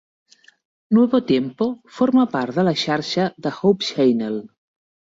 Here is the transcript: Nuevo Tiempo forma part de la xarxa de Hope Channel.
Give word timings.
Nuevo 0.97 1.19
Tiempo 1.33 1.67
forma 1.99 2.25
part 2.39 2.57
de 2.59 2.67
la 2.71 2.75
xarxa 2.87 3.31
de 3.47 3.57
Hope 3.61 3.93
Channel. 3.95 4.45